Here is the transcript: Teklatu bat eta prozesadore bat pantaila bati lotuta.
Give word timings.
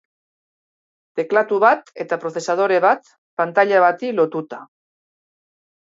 Teklatu 1.19 1.59
bat 1.65 1.93
eta 2.05 2.19
prozesadore 2.25 2.81
bat 2.87 3.13
pantaila 3.43 3.83
bati 3.87 4.11
lotuta. 4.21 4.63